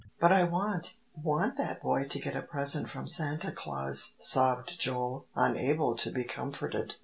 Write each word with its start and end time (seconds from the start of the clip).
"But 0.19 0.31
I 0.31 0.45
want 0.45 0.95
want 1.15 1.57
that 1.57 1.83
boy 1.83 2.05
to 2.05 2.19
get 2.19 2.35
a 2.35 2.41
present 2.41 2.89
from 2.89 3.05
Santa 3.05 3.51
Claus," 3.51 4.15
sobbed 4.17 4.79
Joel, 4.79 5.27
unable 5.35 5.95
to 5.97 6.09
be 6.11 6.23
comforted. 6.23 6.95